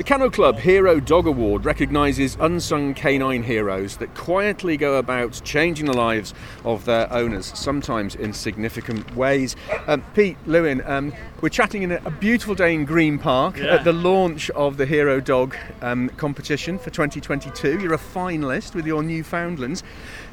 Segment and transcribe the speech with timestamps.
[0.00, 5.84] The Kennel Club Hero Dog Award recognises unsung canine heroes that quietly go about changing
[5.84, 6.32] the lives
[6.64, 9.56] of their owners, sometimes in significant ways.
[9.86, 13.74] Um, Pete Lewin, um, we're chatting in a, a, beautiful day in Green Park yeah.
[13.74, 17.80] at the launch of the Hero Dog um, competition for 2022.
[17.80, 19.82] You're a finalist with your Newfoundlands.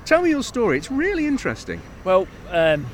[0.05, 1.81] Tell me your story, it's really interesting.
[2.05, 2.85] Well, um,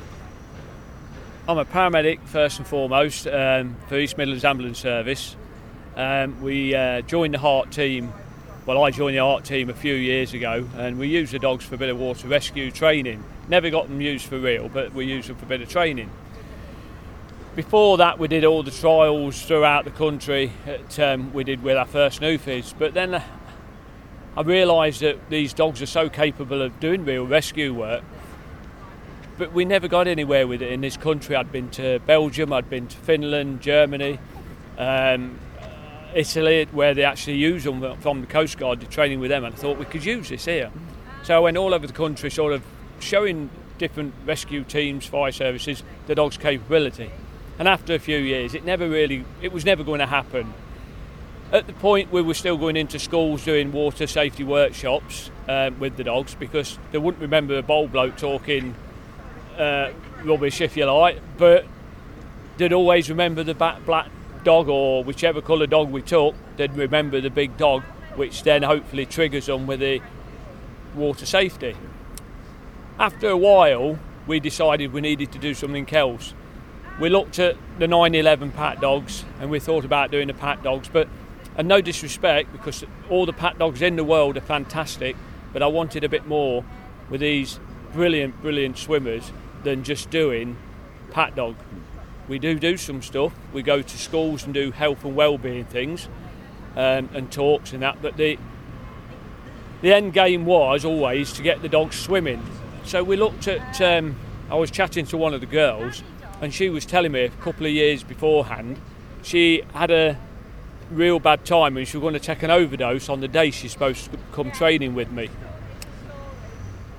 [1.46, 5.36] I'm a paramedic first and foremost um, for East Midlands Ambulance Service.
[5.96, 8.12] Um, we uh, joined the HART team.
[8.66, 11.64] Well, I joined the HART team a few years ago, and we used the dogs
[11.64, 13.22] for a bit of water rescue training.
[13.48, 16.10] Never got them used for real, but we used them for a bit of training.
[17.54, 20.50] Before that, we did all the trials throughout the country.
[20.98, 23.22] Um, we did with our first Newfies, but then uh,
[24.36, 28.02] I realised that these dogs are so capable of doing real rescue work.
[29.38, 31.36] But we never got anywhere with it in this country.
[31.36, 34.18] I'd been to Belgium, I'd been to Finland, Germany.
[34.76, 35.38] Um,
[36.14, 39.56] Italy, where they actually use them from the Coast Guard, training with them, and I
[39.56, 40.70] thought we could use this here.
[41.22, 42.62] So I went all over the country, sort of
[43.00, 47.10] showing different rescue teams, fire services, the dog's capability.
[47.58, 50.54] And after a few years, it never really, it was never going to happen.
[51.52, 55.96] At the point we were still going into schools doing water safety workshops um, with
[55.96, 58.74] the dogs because they wouldn't remember a bold bloke talking
[59.56, 59.90] uh,
[60.24, 61.64] rubbish, if you like, but
[62.56, 64.10] they'd always remember the black
[64.44, 67.82] dog or whichever colour dog we took, they'd remember the big dog,
[68.16, 70.00] which then hopefully triggers them with the
[70.94, 71.76] water safety.
[72.98, 76.34] After a while, we decided we needed to do something else.
[77.00, 80.88] We looked at the 911 pat dogs and we thought about doing the pat dogs,
[80.88, 81.08] but
[81.56, 85.16] and no disrespect because all the pat dogs in the world are fantastic,
[85.52, 86.64] but I wanted a bit more
[87.10, 87.60] with these
[87.92, 89.30] brilliant, brilliant swimmers
[89.62, 90.56] than just doing
[91.10, 91.56] pat dog
[92.28, 93.32] we do do some stuff.
[93.52, 96.08] We go to schools and do health and well-being things
[96.76, 98.00] um, and talks and that.
[98.00, 98.38] But the
[99.82, 102.42] the end game was always to get the dogs swimming.
[102.84, 103.80] So we looked at.
[103.80, 104.16] Um,
[104.50, 106.02] I was chatting to one of the girls,
[106.40, 108.78] and she was telling me a couple of years beforehand
[109.24, 110.18] she had a
[110.90, 113.72] real bad time and she was going to take an overdose on the day she's
[113.72, 115.30] supposed to come training with me.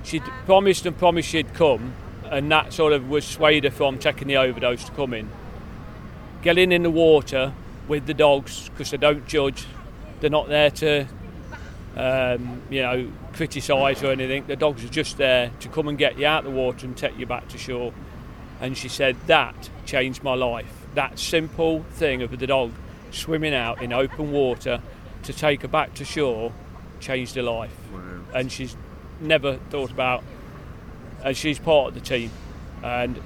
[0.02, 1.94] She'd promised and promised she'd come,
[2.30, 5.28] and that sort of was swayed her from taking the overdose to come in.
[6.42, 7.52] Getting in the water
[7.88, 9.66] with the dogs because they don't judge,
[10.20, 11.06] they're not there to,
[11.96, 14.46] um, you know, criticise or anything.
[14.46, 16.96] The dogs are just there to come and get you out of the water and
[16.96, 17.92] take you back to shore.
[18.60, 20.86] And she said that changed my life.
[20.94, 22.72] That simple thing of the dog
[23.10, 24.80] swimming out in open water
[25.22, 26.52] to take her back to shore
[27.00, 27.76] changed her life.
[27.92, 28.00] Wow.
[28.34, 28.76] And she's
[29.20, 30.24] never thought about
[31.26, 32.30] and she's part of the team.
[32.84, 33.20] And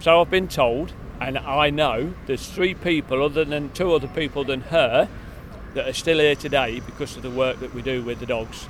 [0.00, 4.44] so I've been told, and I know there's three people other than two other people
[4.44, 5.08] than her
[5.72, 8.68] that are still here today because of the work that we do with the dogs.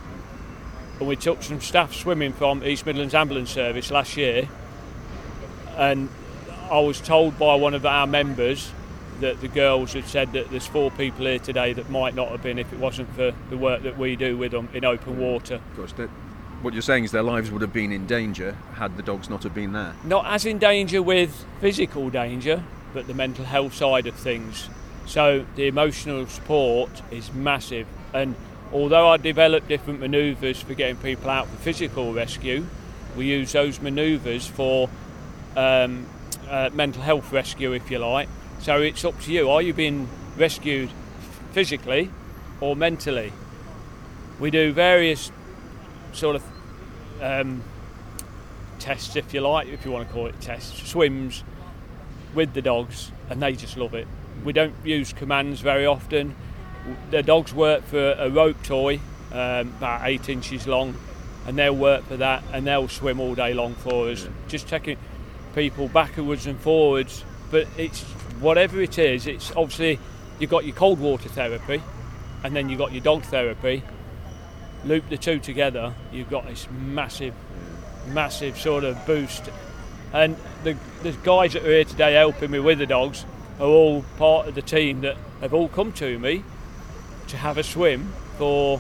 [1.00, 4.48] And we took some staff swimming from East Midlands Ambulance Service last year,
[5.76, 6.08] and
[6.70, 8.70] I was told by one of our members
[9.22, 12.44] that the girls had said that there's four people here today that might not have
[12.44, 15.56] been if it wasn't for the work that we do with them in open water.
[15.56, 15.92] Of course,
[16.64, 19.42] what you're saying is their lives would have been in danger had the dogs not
[19.42, 19.94] have been there.
[20.02, 22.64] Not as in danger with physical danger,
[22.94, 24.70] but the mental health side of things.
[25.04, 27.86] So the emotional support is massive.
[28.14, 28.34] And
[28.72, 32.66] although I develop different manoeuvres for getting people out for physical rescue,
[33.14, 34.88] we use those manoeuvres for
[35.56, 36.06] um,
[36.48, 38.28] uh, mental health rescue, if you like.
[38.60, 39.50] So it's up to you.
[39.50, 40.08] Are you being
[40.38, 40.88] rescued
[41.53, 42.10] physically
[42.60, 43.34] or mentally?
[44.41, 45.30] We do various
[46.12, 46.53] sort of
[47.24, 47.62] um,
[48.78, 51.42] tests, if you like, if you want to call it tests, swims
[52.34, 54.06] with the dogs, and they just love it.
[54.44, 56.34] We don't use commands very often.
[57.10, 59.00] The dogs work for a rope toy,
[59.32, 60.96] um, about eight inches long,
[61.46, 64.30] and they'll work for that, and they'll swim all day long for us, yeah.
[64.48, 64.98] just taking
[65.54, 67.24] people backwards and forwards.
[67.50, 68.02] But it's
[68.41, 69.26] whatever it is.
[69.26, 69.98] It's obviously
[70.38, 71.82] you've got your cold water therapy,
[72.42, 73.82] and then you've got your dog therapy,
[74.84, 77.34] loop the two together, you've got this massive,
[78.09, 79.51] massive sort of boost.
[80.13, 83.25] And the, the guys that are here today helping me with the dogs
[83.59, 86.45] are all part of the team that have all come to me
[87.28, 88.78] to have a swim for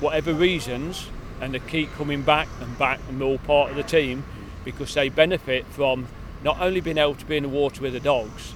[0.00, 1.08] whatever reasons
[1.40, 4.24] and they keep coming back and back and they're all part of the team
[4.64, 6.06] because they benefit from
[6.42, 8.54] not only being able to be in the water with the dogs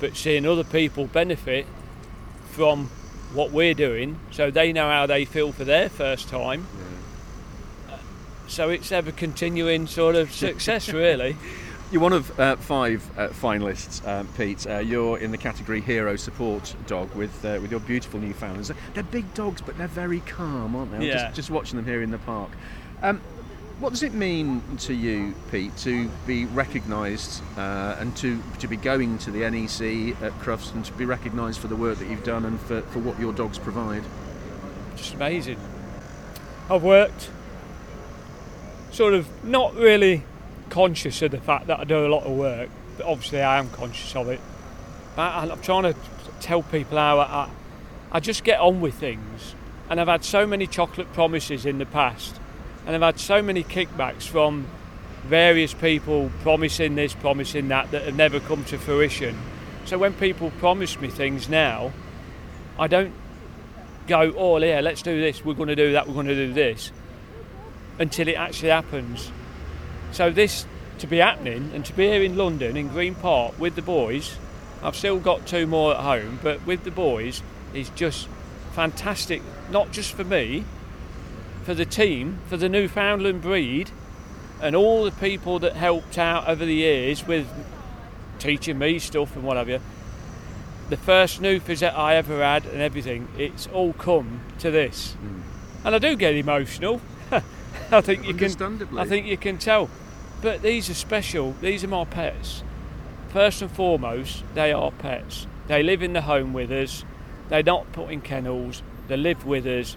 [0.00, 1.66] but seeing other people benefit
[2.50, 2.90] from
[3.34, 6.66] what we're doing, so they know how they feel for their first time.
[7.88, 7.96] Yeah.
[8.48, 11.36] so it's ever continuing sort of success, really.
[11.90, 14.66] you're one of uh, five uh, finalists, uh, Pete.
[14.66, 18.70] Uh, you're in the category Hero Support Dog with uh, with your beautiful Newfoundlands.
[18.94, 20.96] They're big dogs, but they're very calm, aren't they?
[20.98, 21.24] I'm Yeah.
[21.24, 22.50] Just, just watching them here in the park.
[23.02, 23.20] Um,
[23.82, 28.76] what does it mean to you, Pete, to be recognised uh, and to, to be
[28.76, 32.22] going to the NEC at Crufts and to be recognised for the work that you've
[32.22, 34.04] done and for, for what your dogs provide?
[34.94, 35.58] just amazing.
[36.70, 37.28] I've worked
[38.92, 40.22] sort of not really
[40.70, 43.68] conscious of the fact that I do a lot of work, but obviously I am
[43.70, 44.40] conscious of it.
[45.16, 45.96] But I'm trying to
[46.40, 47.50] tell people how I,
[48.12, 49.56] I just get on with things.
[49.90, 52.38] And I've had so many chocolate promises in the past,
[52.86, 54.66] and I've had so many kickbacks from
[55.24, 59.38] various people promising this, promising that, that have never come to fruition.
[59.84, 61.92] So when people promise me things now,
[62.78, 63.12] I don't
[64.06, 66.52] go, oh yeah, let's do this, we're going to do that, we're going to do
[66.52, 66.90] this,
[67.98, 69.30] until it actually happens.
[70.12, 70.66] So this
[70.98, 74.36] to be happening and to be here in London in Green Park with the boys,
[74.82, 77.42] I've still got two more at home, but with the boys
[77.72, 78.28] is just
[78.72, 79.42] fantastic.
[79.70, 80.64] Not just for me,
[81.62, 83.90] for the team, for the Newfoundland breed,
[84.60, 87.46] and all the people that helped out over the years with
[88.38, 89.80] teaching me stuff and what have you.
[90.88, 95.12] The first Newfies that I ever had and everything, it's all come to this.
[95.14, 95.40] Hmm.
[95.84, 97.00] And I do get emotional.
[97.90, 98.98] I think you can.
[98.98, 99.90] I think you can tell.
[100.40, 101.54] But these are special.
[101.60, 102.62] These are my pets.
[103.28, 105.46] First and foremost, they are pets.
[105.68, 107.04] They live in the home with us.
[107.48, 108.82] They're not put in kennels.
[109.08, 109.96] They live with us.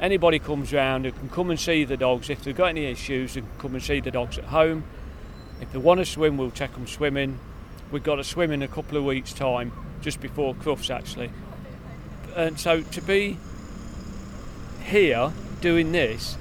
[0.00, 2.30] Anybody comes round who can come and see the dogs.
[2.30, 4.84] If they've got any issues, they can come and see the dogs at home.
[5.60, 7.40] If they want to swim, we'll take them swimming.
[7.90, 11.30] We've got to swim in a couple of weeks' time, just before Crufts actually.
[12.36, 13.38] And so to be
[14.84, 16.36] here doing this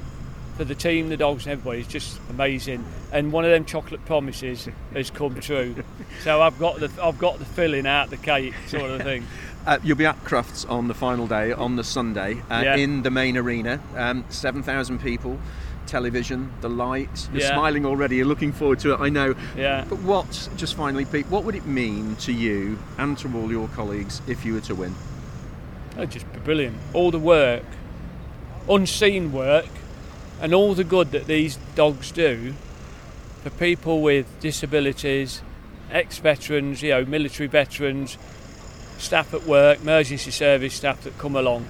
[0.58, 2.86] for the team, the dogs, and everybody is just amazing.
[3.12, 5.76] And one of them chocolate promises has come true.
[6.24, 9.28] So I've got the I've got the filling out the cake sort of thing.
[9.68, 12.76] Uh, you'll be at Crufts on the final day, on the Sunday, uh, Yeah.
[12.78, 13.82] in the main arena.
[13.98, 15.38] Um, 7,000 people,
[15.86, 17.28] television, the lights.
[17.34, 17.52] You're Yeah.
[17.54, 18.16] smiling already.
[18.16, 19.36] You're looking forward to it, I know.
[19.58, 19.84] Yeah.
[19.90, 23.68] But what, just finally, Pete, what would it mean to you and to all your
[23.76, 24.96] colleagues if you were to win?
[25.98, 26.78] It'd just be brilliant.
[26.94, 27.64] All the work,
[28.70, 29.68] unseen work,
[30.42, 32.54] and all the good that these dogs do
[33.44, 35.42] for people with disabilities,
[35.92, 38.18] ex-veterans, you know, military veterans,
[38.98, 41.66] staff at work, emergency service staff that come along,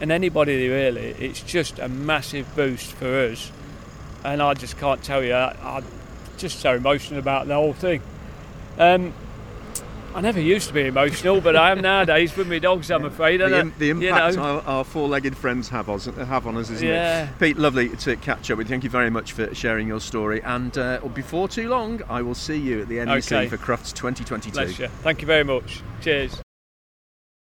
[0.00, 1.14] and anybody really.
[1.18, 3.50] It's just a massive boost for us,
[4.24, 5.34] and I just can't tell you.
[5.34, 5.84] I, I'm
[6.38, 8.02] just so emotional about the whole thing.
[8.78, 9.12] Um,
[10.12, 12.90] I never used to be emotional, but I am nowadays with my dogs.
[12.90, 13.40] I'm afraid.
[13.40, 16.68] The, im- the you impact know, our, our four-legged friends have, us, have on us,
[16.70, 17.28] isn't Yeah.
[17.30, 17.38] it?
[17.38, 18.70] Pete, lovely to catch up with you.
[18.74, 20.42] Thank you very much for sharing your story.
[20.42, 23.48] And uh, before too long, I will see you at the NEC Okay.
[23.48, 24.50] for Crufts 2022.
[24.52, 24.88] Bless you.
[25.02, 25.82] Thank you very much.
[26.00, 26.40] Cheers.